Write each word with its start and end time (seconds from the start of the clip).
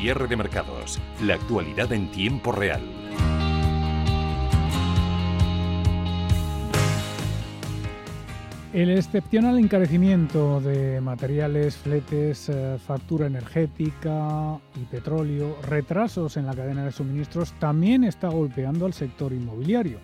Cierre 0.00 0.28
de 0.28 0.36
mercados. 0.36 0.98
La 1.22 1.34
actualidad 1.34 1.92
en 1.92 2.10
tiempo 2.10 2.52
real. 2.52 2.80
El 8.72 8.92
excepcional 8.92 9.58
encarecimiento 9.58 10.62
de 10.62 11.02
materiales, 11.02 11.76
fletes, 11.76 12.48
eh, 12.48 12.78
factura 12.78 13.26
energética 13.26 14.58
y 14.80 14.84
petróleo, 14.86 15.58
retrasos 15.68 16.38
en 16.38 16.46
la 16.46 16.54
cadena 16.54 16.86
de 16.86 16.92
suministros, 16.92 17.52
también 17.58 18.02
está 18.02 18.28
golpeando 18.28 18.86
al 18.86 18.94
sector 18.94 19.34
inmobiliario. 19.34 19.98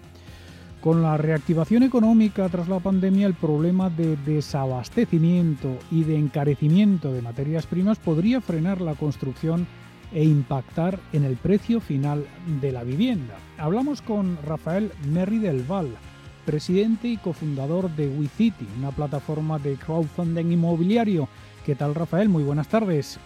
Con 0.82 1.02
la 1.02 1.16
reactivación 1.16 1.84
económica 1.84 2.50
tras 2.50 2.68
la 2.68 2.80
pandemia, 2.80 3.26
el 3.26 3.34
problema 3.34 3.88
de 3.88 4.18
desabastecimiento 4.26 5.78
y 5.90 6.04
de 6.04 6.18
encarecimiento 6.18 7.14
de 7.14 7.22
materias 7.22 7.66
primas 7.66 7.98
podría 7.98 8.42
frenar 8.42 8.82
la 8.82 8.94
construcción 8.94 9.66
e 10.12 10.24
impactar 10.24 10.98
en 11.12 11.24
el 11.24 11.36
precio 11.36 11.80
final 11.80 12.26
de 12.60 12.72
la 12.72 12.84
vivienda. 12.84 13.34
Hablamos 13.58 14.02
con 14.02 14.38
Rafael 14.44 14.92
Merri 15.12 15.38
del 15.38 15.62
Val, 15.62 15.88
presidente 16.44 17.08
y 17.08 17.16
cofundador 17.16 17.90
de 17.90 18.08
WeCity, 18.08 18.66
una 18.78 18.90
plataforma 18.90 19.58
de 19.58 19.76
crowdfunding 19.76 20.52
inmobiliario. 20.52 21.28
¿Qué 21.64 21.74
tal, 21.74 21.94
Rafael? 21.94 22.28
Muy 22.28 22.44
buenas 22.44 22.68
tardes. 22.68 23.18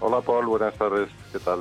Hola, 0.00 0.20
Paul. 0.20 0.46
Buenas 0.46 0.74
tardes. 0.74 1.08
¿Qué 1.32 1.38
tal? 1.38 1.60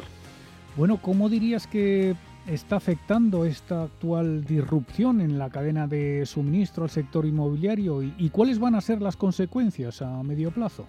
Bueno, 0.76 1.00
¿cómo 1.02 1.30
dirías 1.30 1.68
que 1.68 2.16
está 2.48 2.76
afectando 2.76 3.46
esta 3.46 3.84
actual 3.84 4.46
disrupción 4.46 5.22
en 5.22 5.40
la 5.40 5.50
cadena 5.50 5.88
de 5.88 6.26
suministro 6.26 6.84
al 6.84 6.90
sector 6.90 7.26
inmobiliario 7.26 8.04
y, 8.04 8.30
cuáles 8.30 8.60
van 8.60 8.76
a 8.76 8.82
ser 8.82 9.02
las 9.02 9.16
consecuencias 9.16 10.02
a 10.02 10.22
medio 10.24 10.52
plazo? 10.52 10.86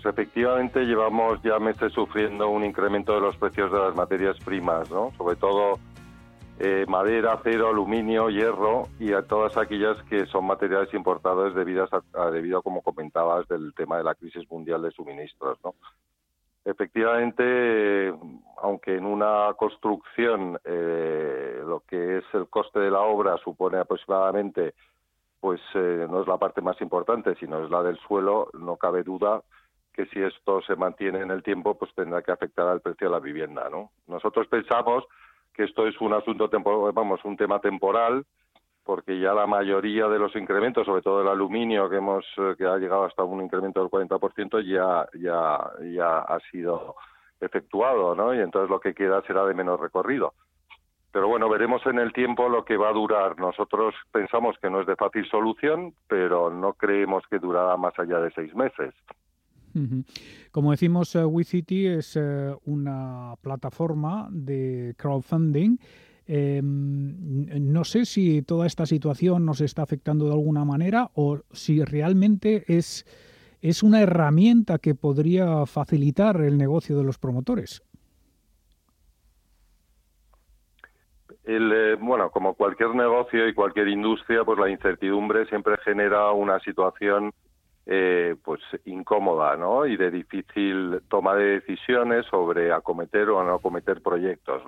Pues 0.00 0.14
efectivamente 0.14 0.84
llevamos 0.84 1.42
ya 1.42 1.58
meses 1.58 1.92
sufriendo 1.92 2.48
un 2.50 2.64
incremento 2.64 3.14
de 3.14 3.20
los 3.20 3.36
precios 3.36 3.72
de 3.72 3.78
las 3.80 3.96
materias 3.96 4.38
primas, 4.44 4.88
¿no? 4.92 5.10
Sobre 5.18 5.34
todo 5.34 5.80
eh, 6.60 6.84
madera, 6.86 7.32
acero, 7.32 7.66
aluminio, 7.68 8.30
hierro 8.30 8.84
y 9.00 9.12
a 9.12 9.22
todas 9.22 9.56
aquellas 9.56 10.00
que 10.04 10.26
son 10.26 10.46
materiales 10.46 10.94
importados 10.94 11.52
debido 11.52 11.88
a, 12.14 12.30
debido 12.30 12.62
como 12.62 12.80
comentabas, 12.80 13.48
del 13.48 13.74
tema 13.74 13.98
de 13.98 14.04
la 14.04 14.14
crisis 14.14 14.48
mundial 14.48 14.82
de 14.82 14.92
suministros, 14.92 15.58
¿no? 15.64 15.74
Efectivamente, 16.64 18.14
aunque 18.62 18.94
en 18.94 19.04
una 19.04 19.52
construcción 19.54 20.60
eh, 20.64 21.60
lo 21.66 21.80
que 21.80 22.18
es 22.18 22.24
el 22.34 22.46
coste 22.48 22.78
de 22.78 22.92
la 22.92 23.00
obra 23.00 23.36
supone 23.38 23.78
aproximadamente, 23.78 24.74
pues 25.40 25.60
eh, 25.74 26.06
no 26.08 26.20
es 26.20 26.28
la 26.28 26.36
parte 26.36 26.60
más 26.60 26.80
importante, 26.82 27.34
sino 27.34 27.64
es 27.64 27.70
la 27.70 27.82
del 27.82 27.98
suelo, 27.98 28.48
no 28.52 28.76
cabe 28.76 29.02
duda 29.02 29.42
que 29.98 30.06
si 30.06 30.22
esto 30.22 30.62
se 30.62 30.76
mantiene 30.76 31.22
en 31.22 31.32
el 31.32 31.42
tiempo, 31.42 31.76
pues 31.76 31.92
tendrá 31.92 32.22
que 32.22 32.30
afectar 32.30 32.68
al 32.68 32.80
precio 32.80 33.08
de 33.08 33.12
la 33.14 33.18
vivienda, 33.18 33.68
¿no? 33.68 33.90
Nosotros 34.06 34.46
pensamos 34.46 35.02
que 35.52 35.64
esto 35.64 35.88
es 35.88 36.00
un 36.00 36.12
asunto 36.12 36.48
temporal, 36.48 36.92
vamos, 36.92 37.18
un 37.24 37.36
tema 37.36 37.58
temporal 37.58 38.24
porque 38.84 39.18
ya 39.18 39.34
la 39.34 39.48
mayoría 39.48 40.06
de 40.06 40.20
los 40.20 40.36
incrementos, 40.36 40.86
sobre 40.86 41.02
todo 41.02 41.20
el 41.20 41.26
aluminio, 41.26 41.90
que 41.90 41.96
hemos 41.96 42.24
eh, 42.36 42.54
que 42.56 42.64
ha 42.64 42.76
llegado 42.76 43.06
hasta 43.06 43.24
un 43.24 43.42
incremento 43.42 43.80
del 43.80 43.90
40%, 43.90 44.64
ya 44.64 45.04
ya 45.18 45.58
ya 45.92 46.20
ha 46.20 46.38
sido 46.52 46.94
efectuado, 47.40 48.14
¿no? 48.14 48.32
Y 48.32 48.38
entonces 48.38 48.70
lo 48.70 48.78
que 48.78 48.94
queda 48.94 49.20
será 49.22 49.44
de 49.46 49.54
menos 49.54 49.80
recorrido. 49.80 50.32
Pero 51.10 51.26
bueno, 51.26 51.48
veremos 51.48 51.84
en 51.86 51.98
el 51.98 52.12
tiempo 52.12 52.48
lo 52.48 52.64
que 52.64 52.76
va 52.76 52.90
a 52.90 52.92
durar. 52.92 53.36
Nosotros 53.40 53.96
pensamos 54.12 54.56
que 54.62 54.70
no 54.70 54.80
es 54.80 54.86
de 54.86 54.94
fácil 54.94 55.28
solución, 55.28 55.92
pero 56.06 56.50
no 56.50 56.74
creemos 56.74 57.24
que 57.28 57.40
durará 57.40 57.76
más 57.76 57.98
allá 57.98 58.20
de 58.20 58.30
seis 58.30 58.54
meses. 58.54 58.94
Como 60.50 60.70
decimos, 60.70 61.14
uh, 61.14 61.26
WeCity 61.26 61.86
es 61.86 62.16
eh, 62.16 62.54
una 62.64 63.34
plataforma 63.42 64.28
de 64.30 64.94
crowdfunding 64.96 65.78
Em, 66.30 67.46
no 67.72 67.84
sé 67.84 68.04
si 68.04 68.42
toda 68.42 68.66
esta 68.66 68.84
situación 68.84 69.46
nos 69.46 69.62
está 69.62 69.80
afectando 69.80 70.26
de 70.26 70.32
alguna 70.32 70.62
manera 70.62 71.10
o 71.14 71.38
si 71.52 71.82
realmente 71.82 72.64
es, 72.68 73.06
es 73.62 73.82
una 73.82 74.02
herramienta 74.02 74.78
que 74.78 74.94
podría 74.94 75.64
facilitar 75.64 76.42
el 76.42 76.58
negocio 76.58 76.98
de 76.98 77.04
los 77.04 77.18
promotores. 77.18 77.82
Eh, 81.44 81.96
bueno, 81.98 82.30
como 82.30 82.52
cualquier 82.52 82.94
negocio 82.94 83.48
y 83.48 83.54
cualquier 83.54 83.88
industria, 83.88 84.44
pues 84.44 84.58
la 84.58 84.68
incertidumbre 84.68 85.46
siempre 85.46 85.78
genera 85.82 86.30
una 86.32 86.60
situación 86.60 87.32
eh, 87.90 88.36
pues 88.44 88.60
incómoda, 88.84 89.56
¿no? 89.56 89.86
Y 89.86 89.96
de 89.96 90.10
difícil 90.10 91.00
toma 91.08 91.34
de 91.36 91.60
decisiones 91.60 92.26
sobre 92.26 92.70
acometer 92.70 93.30
o 93.30 93.42
no 93.42 93.54
acometer 93.54 94.02
proyectos. 94.02 94.62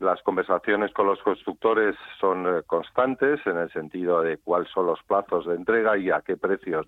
Las 0.00 0.20
conversaciones 0.22 0.92
con 0.92 1.06
los 1.06 1.18
constructores 1.22 1.96
son 2.20 2.46
eh, 2.46 2.62
constantes 2.66 3.40
en 3.46 3.56
el 3.56 3.72
sentido 3.72 4.20
de 4.20 4.36
cuáles 4.36 4.70
son 4.70 4.84
los 4.86 5.02
plazos 5.04 5.46
de 5.46 5.54
entrega 5.54 5.96
y 5.96 6.10
a 6.10 6.20
qué 6.20 6.36
precios 6.36 6.86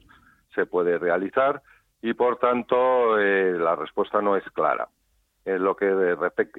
se 0.55 0.67
puede 0.67 0.99
realizar 0.99 1.63
y 2.03 2.13
por 2.13 2.37
tanto 2.37 3.19
eh, 3.19 3.57
la 3.59 3.75
respuesta 3.75 4.21
no 4.21 4.37
es 4.37 4.45
clara. 4.51 4.87
En 5.47 5.65
lo 5.65 5.75
que 5.75 6.15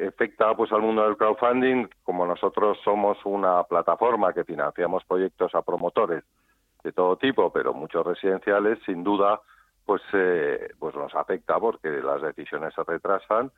afecta 0.07 0.55
pues 0.55 0.71
al 0.71 0.81
mundo 0.81 1.03
del 1.03 1.15
crowdfunding, 1.15 1.87
como 2.01 2.25
nosotros 2.25 2.79
somos 2.83 3.19
una 3.23 3.63
plataforma 3.65 4.33
que 4.33 4.43
financiamos 4.43 5.03
proyectos 5.05 5.53
a 5.53 5.61
promotores 5.61 6.23
de 6.89 6.93
todo 6.93 7.17
tipo, 7.17 7.51
pero 7.51 7.73
muchos 7.73 8.05
residenciales, 8.05 8.79
sin 8.85 9.03
duda, 9.03 9.39
pues 9.85 10.01
eh, 10.13 10.71
pues 10.79 10.95
nos 10.95 11.13
afecta 11.13 11.59
porque 11.59 11.89
las 11.89 12.21
decisiones 12.21 12.73
se 12.73 12.83
retrasan 12.83 13.51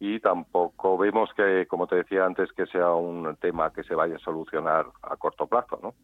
y 0.00 0.20
tampoco 0.20 0.96
vemos 0.96 1.28
que, 1.36 1.66
como 1.66 1.86
te 1.86 1.96
decía 1.96 2.24
antes, 2.24 2.52
que 2.52 2.66
sea 2.66 2.92
un 2.92 3.36
tema 3.36 3.72
que 3.72 3.82
se 3.82 3.94
vaya 3.94 4.16
a 4.16 4.20
solucionar 4.20 4.86
a 5.02 5.16
corto 5.16 5.46
plazo. 5.46 5.78
¿no? 5.82 5.94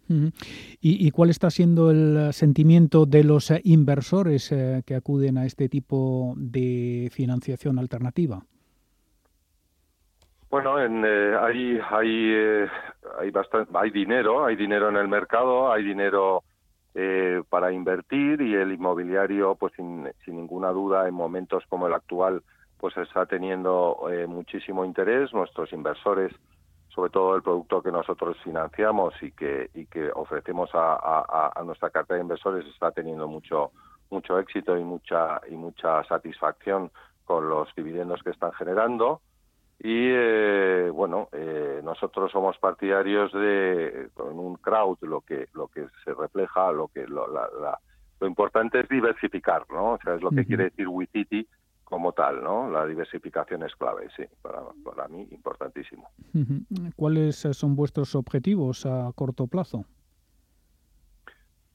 ¿Y, 0.81 1.11
cuál 1.13 1.31
está 1.31 1.49
siendo 1.51 1.91
el 1.91 2.33
sentimiento 2.33 3.07
de 3.07 3.23
los 3.25 3.53
inversores 3.63 4.51
eh, 4.51 4.83
que 4.85 4.97
acuden 4.97 5.39
a 5.39 5.47
este 5.47 5.69
tipo 5.69 6.35
de 6.37 7.09
financiación 7.13 7.79
alternativa? 7.79 8.43
Bueno, 10.51 10.81
en, 10.81 11.05
eh, 11.05 11.37
hay 11.41 11.81
hay 11.91 12.31
eh, 12.33 12.69
hay, 13.19 13.31
bastante, 13.31 13.71
hay 13.75 13.91
dinero, 13.91 14.45
hay 14.45 14.55
dinero 14.55 14.89
en 14.89 14.97
el 14.97 15.09
mercado, 15.09 15.73
hay 15.73 15.83
dinero 15.83 16.45
para 17.49 17.73
invertir 17.73 18.41
y 18.41 18.55
el 18.55 18.73
inmobiliario, 18.73 19.57
pues 19.57 19.73
sin, 19.75 20.09
sin 20.25 20.37
ninguna 20.37 20.71
duda, 20.71 21.09
en 21.09 21.15
momentos 21.15 21.65
como 21.69 21.87
el 21.89 21.95
actual, 21.95 22.43
pues 22.85 22.99
está 22.99 23.25
teniendo 23.25 24.11
eh, 24.13 24.27
muchísimo 24.27 24.85
interés. 24.85 25.33
Nuestros 25.33 25.73
inversores, 25.73 26.33
sobre 26.89 27.11
todo 27.11 27.35
el 27.35 27.43
producto 27.43 27.83
que 27.83 27.91
nosotros 27.91 28.37
financiamos 28.45 29.15
y 29.23 29.33
que, 29.33 29.71
ofrecemos 30.15 30.69
a, 30.75 31.63
nuestra 31.65 31.89
cartera 31.89 32.17
de 32.17 32.25
inversores, 32.25 32.67
está 32.67 32.91
teniendo 32.91 33.27
mucho, 33.27 33.73
mucho 34.11 34.39
éxito 34.39 34.77
y 34.77 34.85
mucha, 34.85 35.41
y 35.51 35.55
mucha 35.57 36.05
satisfacción 36.05 36.91
con 37.25 37.49
los 37.49 37.75
dividendos 37.75 38.23
que 38.23 38.31
están 38.31 38.53
generando. 38.53 39.23
Y 39.79 40.09
eh, 40.11 40.91
bueno, 40.93 41.29
eh, 41.33 41.81
nosotros 41.83 42.31
somos 42.31 42.57
partidarios 42.59 43.33
de 43.33 44.09
con 44.15 44.39
un 44.39 44.57
crowd 44.57 44.99
lo 45.03 45.21
que 45.21 45.49
lo 45.53 45.69
que 45.69 45.87
se 46.05 46.15
refleja, 46.15 46.73
lo 46.73 46.89
que 46.89 47.07
lo, 47.07 47.27
lo 47.29 48.27
importante 48.27 48.81
es 48.81 48.89
diversificar, 48.89 49.67
¿no? 49.71 49.93
O 49.93 49.99
sea, 50.03 50.15
es 50.15 50.23
lo 50.23 50.31
que 50.31 50.47
quiere 50.47 50.65
decir 50.65 50.89
WeCity, 50.89 51.47
como 51.83 52.13
tal, 52.13 52.43
¿no? 52.43 52.71
La 52.71 52.87
diversificación 52.87 53.63
es 53.65 53.75
clave, 53.77 54.09
sí, 54.17 54.25
para, 54.41 54.63
para 54.85 55.09
mí 55.09 55.27
importantísimo. 55.31 56.09
¿Cuáles 56.97 57.37
son 57.37 57.77
vuestros 57.77 58.15
objetivos 58.15 58.87
a 58.87 59.13
corto 59.15 59.47
plazo? 59.47 59.85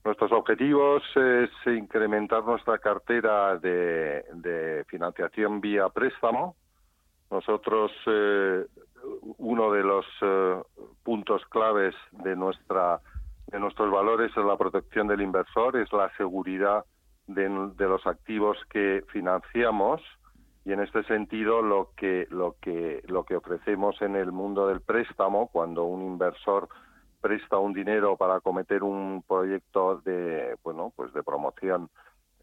Nuestros 0.03 0.31
objetivos 0.31 1.03
es 1.15 1.49
incrementar 1.67 2.43
nuestra 2.43 2.77
cartera 2.77 3.57
de, 3.57 4.83
financiación 4.87 5.61
vía 5.61 5.89
préstamo. 5.89 6.55
Nosotros, 7.31 7.91
eh, 8.07 8.65
uno 9.37 9.71
de 9.71 9.83
los 9.83 10.05
eh, 10.21 10.61
puntos 11.03 11.43
claves 11.49 11.95
de, 12.11 12.35
nuestra, 12.35 12.99
de 13.47 13.59
nuestros 13.59 13.91
valores 13.91 14.31
es 14.35 14.43
la 14.43 14.57
protección 14.57 15.07
del 15.07 15.21
inversor, 15.21 15.77
es 15.77 15.91
la 15.93 16.11
seguridad 16.17 16.83
de, 17.27 17.47
los 17.87 18.05
activos 18.07 18.57
que 18.69 19.03
financiamos 19.11 20.01
y 20.65 20.73
en 20.73 20.81
este 20.81 21.03
sentido 21.03 21.61
lo 21.61 21.91
que 21.95 22.27
lo 22.31 22.55
que 22.59 23.03
lo 23.07 23.23
que 23.23 23.35
ofrecemos 23.35 24.01
en 24.01 24.15
el 24.15 24.31
mundo 24.31 24.67
del 24.67 24.81
préstamo 24.81 25.47
cuando 25.47 25.83
un 25.83 26.01
inversor 26.01 26.67
presta 27.21 27.57
un 27.57 27.73
dinero 27.73 28.17
para 28.17 28.35
acometer 28.35 28.83
un 28.83 29.23
proyecto 29.27 30.01
de 30.03 30.57
bueno 30.63 30.91
pues 30.95 31.13
de 31.13 31.23
promoción 31.23 31.89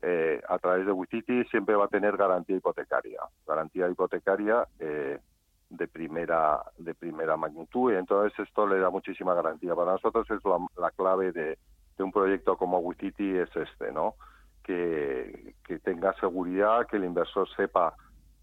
eh, 0.03 0.41
a 0.49 0.59
través 0.59 0.87
de 0.87 0.93
WeCity 0.93 1.45
siempre 1.45 1.75
va 1.75 1.87
a 1.87 1.89
tener 1.89 2.17
garantía 2.17 2.57
hipotecaria. 2.57 3.21
Garantía 3.47 3.89
hipotecaria 3.89 4.67
eh, 4.79 5.19
de 5.71 5.89
primera 5.89 6.63
de 6.79 6.95
primera 6.95 7.37
magnitud. 7.37 7.93
Y 7.93 7.97
entonces 7.97 8.39
esto 8.39 8.67
le 8.67 8.79
da 8.79 8.91
muchísima 8.91 9.35
garantía. 9.35 9.75
Para 9.75 9.93
nosotros 9.93 10.27
es 10.31 10.41
la, 10.77 10.91
clave 10.91 11.33
de, 11.33 11.59
un 11.99 12.13
proyecto 12.13 12.57
como 12.57 12.79
WeCity 12.79 13.39
es 13.39 13.57
este 13.57 13.91
no 13.91 14.15
que, 14.63 15.55
que 15.65 15.79
tenga 15.79 16.13
seguridad, 16.21 16.87
que 16.89 16.97
el 16.97 17.05
inversor 17.05 17.49
sepa 17.57 17.95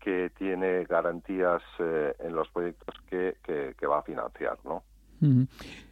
que 0.04 0.32
tiene 0.38 0.84
garantías 0.84 1.62
eh, 1.80 2.14
en 2.20 2.36
los 2.36 2.50
proyectos 2.50 2.94
que, 3.10 3.38
que, 3.44 3.88
va 3.88 4.00
a 4.00 4.04
financiar, 4.04 4.58
¿no? 4.66 4.84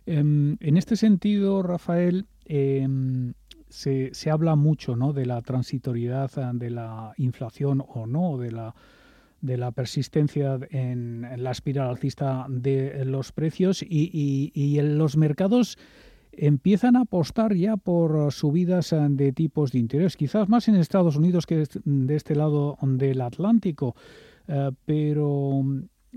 Em, 0.06 0.58
en 0.60 0.78
este 0.78 0.98
sentido, 0.98 1.64
Rafael, 1.64 2.28
em, 2.44 3.34
se, 3.72 4.12
se, 4.14 4.30
habla 4.30 4.56
mucho 4.56 4.96
¿no? 4.96 5.14
de 5.14 5.26
la 5.26 5.42
transitoriedad 5.42 6.30
de 6.54 6.70
la 6.70 7.14
inflación 7.18 7.84
o 7.88 8.06
no, 8.06 8.38
de 8.38 8.52
la, 8.52 8.76
de 9.42 9.58
la 9.58 9.72
persistencia 9.72 10.60
en, 10.70 11.28
la 11.38 11.52
espiral 11.52 11.90
alcista 11.90 12.46
de 12.50 13.04
los 13.06 13.32
precios 13.32 13.82
y, 13.82 14.12
y, 14.14 14.52
y 14.54 14.80
los 14.82 15.18
mercados 15.18 15.78
empiezan 16.32 16.96
a 16.96 17.02
apostar 17.02 17.54
ya 17.56 17.78
por 17.78 18.32
subidas 18.32 18.96
de 19.10 19.32
tipos 19.34 19.72
de 19.72 19.80
interés, 19.80 20.16
quizás 20.16 20.48
más 20.50 20.68
en 20.68 20.76
Estados 20.76 21.16
Unidos 21.16 21.46
que 21.46 21.66
de 21.84 22.16
este 22.16 22.36
lado 22.36 22.78
del 22.82 23.22
Atlántico. 23.22 23.96
Eh, 24.48 24.72
pero, 24.86 25.64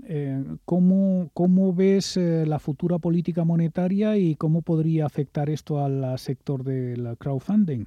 eh, 0.03 0.43
¿cómo, 0.65 1.29
¿cómo, 1.33 1.73
ves 1.73 2.17
eh, 2.17 2.45
la 2.45 2.59
futura 2.59 2.99
política 2.99 3.43
monetaria 3.43 4.17
y 4.17 4.35
cómo 4.35 4.61
podría 4.61 5.05
afectar 5.05 5.49
esto 5.49 5.83
al 5.83 6.17
sector 6.19 6.63
del 6.63 7.17
crowdfunding? 7.17 7.85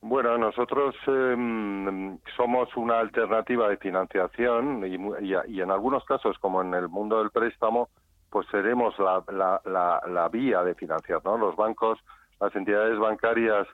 Bueno, 0.00 0.38
nosotros 0.38 0.94
em, 1.08 2.18
somos 2.36 2.68
una 2.76 3.00
alternativa 3.00 3.68
de 3.68 3.76
financiación 3.78 4.84
y, 4.86 5.26
y, 5.26 5.60
en 5.60 5.70
algunos 5.72 6.04
casos, 6.04 6.38
como 6.38 6.62
en 6.62 6.72
el 6.74 6.88
mundo 6.88 7.18
del 7.18 7.30
préstamo, 7.30 7.88
pues 8.30 8.46
seremos 8.50 8.96
la, 8.98 9.24
la, 9.32 10.00
la, 10.06 10.28
vía 10.28 10.62
de 10.62 10.74
financiar, 10.74 11.20
¿no? 11.24 11.36
Los 11.36 11.56
bancos, 11.56 11.98
las 12.40 12.54
entidades 12.54 12.96
bancarias, 12.98 13.66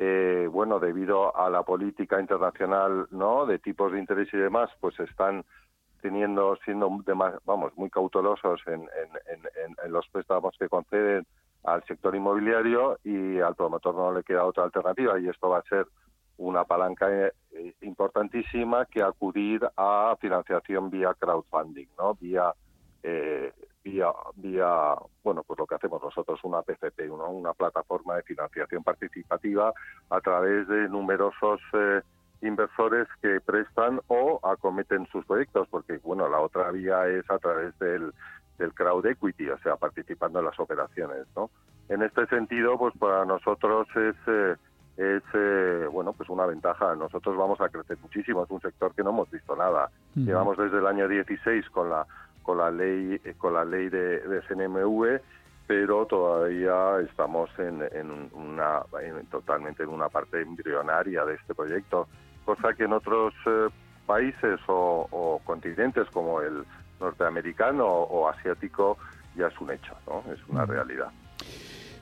eh, 0.00 0.48
bueno, 0.50 0.78
debido 0.78 1.36
a 1.36 1.50
la 1.50 1.64
política 1.64 2.20
internacional, 2.20 3.08
¿no? 3.10 3.46
De 3.46 3.58
tipos 3.58 3.92
de 3.92 3.98
interés 3.98 4.28
y 4.32 4.36
demás, 4.36 4.70
pues 4.80 4.98
están 5.00 5.44
teniendo, 6.00 6.56
siendo, 6.64 6.88
vamos, 7.44 7.76
muy 7.76 7.90
cautelosos 7.90 8.60
en, 8.68 8.74
en, 8.74 8.88
en, 9.26 9.76
en, 9.84 9.92
los 9.92 10.06
préstamos 10.08 10.54
que 10.56 10.68
conceden 10.68 11.26
al 11.64 11.82
sector 11.84 12.14
inmobiliario 12.14 13.00
y 13.02 13.40
al 13.40 13.56
promotor 13.56 13.96
no 13.96 14.12
le 14.12 14.22
queda 14.22 14.44
otra 14.44 14.62
alternativa 14.62 15.18
y 15.18 15.28
esto 15.28 15.48
va 15.48 15.58
a 15.58 15.62
ser 15.62 15.88
una 16.36 16.62
palanca 16.62 17.08
eh, 17.10 17.32
importantísima 17.80 18.86
que 18.86 19.02
acudir 19.02 19.68
a 19.76 20.16
financiación 20.20 20.90
vía 20.90 21.12
crowdfunding, 21.18 21.88
¿no? 21.98 22.14
Vía 22.14 22.52
eh, 23.02 23.52
vía, 23.88 24.12
vía, 24.36 24.94
bueno, 25.24 25.42
pues 25.42 25.58
lo 25.58 25.66
que 25.66 25.74
hacemos 25.74 26.02
nosotros, 26.02 26.38
una 26.42 26.62
PCP, 26.62 27.10
una 27.10 27.52
plataforma 27.54 28.16
de 28.16 28.22
financiación 28.22 28.82
participativa 28.82 29.72
a 30.10 30.20
través 30.20 30.68
de 30.68 30.88
numerosos 30.88 31.60
eh, 31.72 32.02
inversores 32.42 33.08
que 33.22 33.40
prestan 33.40 34.00
o 34.08 34.40
acometen 34.42 35.06
sus 35.10 35.24
proyectos, 35.24 35.66
porque, 35.70 35.98
bueno, 35.98 36.28
la 36.28 36.40
otra 36.40 36.70
vía 36.70 37.06
es 37.06 37.28
a 37.30 37.38
través 37.38 37.78
del, 37.78 38.12
del 38.58 38.74
crowd 38.74 39.06
equity, 39.06 39.48
o 39.48 39.58
sea, 39.58 39.76
participando 39.76 40.38
en 40.40 40.46
las 40.46 40.58
operaciones, 40.60 41.26
¿no? 41.34 41.50
En 41.88 42.02
este 42.02 42.26
sentido, 42.26 42.78
pues 42.78 42.96
para 42.98 43.24
nosotros 43.24 43.88
es... 43.96 44.16
Eh, 44.26 44.56
es 44.98 45.22
eh, 45.32 45.86
bueno 45.92 46.12
pues 46.12 46.28
una 46.28 46.44
ventaja. 46.44 46.96
Nosotros 46.96 47.36
vamos 47.36 47.60
a 47.60 47.68
crecer 47.68 47.96
muchísimo 48.02 48.42
es 48.42 48.50
un 48.50 48.60
sector 48.60 48.92
que 48.96 49.04
no 49.04 49.10
hemos 49.10 49.30
visto 49.30 49.54
nada. 49.54 49.92
Llevamos 50.16 50.58
desde 50.58 50.78
el 50.78 50.86
año 50.88 51.06
16 51.06 51.70
con 51.70 51.88
la 51.88 52.04
con 52.48 52.56
la 52.56 52.70
ley 52.70 53.20
eh, 53.24 53.34
con 53.36 53.52
la 53.52 53.62
ley 53.62 53.90
de, 53.90 54.20
de 54.20 54.40
CNMV 54.48 55.20
pero 55.66 56.06
todavía 56.06 56.98
estamos 57.06 57.50
en, 57.58 58.30
una 58.32 58.80
totalmente 59.30 59.82
en 59.82 59.90
una 59.90 60.08
parte 60.08 60.40
embrionaria 60.40 61.26
de 61.26 61.34
este 61.34 61.54
proyecto 61.54 62.08
cosa 62.46 62.72
que 62.72 62.84
en 62.84 62.94
otros 62.94 63.34
eh, 63.44 63.68
países 64.06 64.58
o, 64.66 65.38
continentes 65.44 66.08
como 66.08 66.40
el 66.40 66.64
norteamericano 66.98 67.84
o, 67.86 68.26
asiático 68.30 68.96
ya 69.36 69.48
es 69.48 69.60
un 69.60 69.70
hecho 69.70 69.92
no 70.06 70.24
es 70.32 70.40
una 70.48 70.64
realidad. 70.64 71.10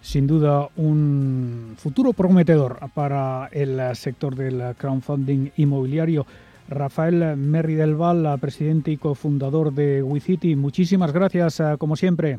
Sin 0.00 0.28
duda 0.28 0.68
un 0.76 1.74
futuro 1.76 2.12
prometedor 2.12 2.78
para 2.94 3.48
el 3.50 3.96
sector 3.96 4.36
del 4.36 4.76
crowdfunding 4.76 5.50
inmobiliario. 5.56 6.24
Rafael 6.68 7.36
Merri 7.36 7.74
del 7.74 7.94
Val, 7.94 8.38
presidente 8.40 8.90
y 8.90 8.96
cofundador 8.96 9.72
de 9.72 10.02
WeCity. 10.02 10.56
Muchísimas 10.56 11.12
gracias, 11.12 11.60
eh, 11.60 11.76
como 11.78 11.96
siempre. 11.96 12.38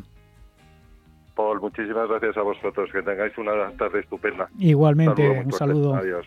Paul, 1.36 1.62
muchísimas 1.62 2.10
gracias 2.10 2.36
a 2.38 2.42
vosotros. 2.42 2.90
Que 2.92 3.02
tengáis 3.02 3.38
una 3.38 3.72
tarde 3.78 4.00
estupenda. 4.00 4.50
Igualmente, 4.60 5.30
un 5.30 5.52
saludo. 5.52 5.96
Adiós. 5.96 6.26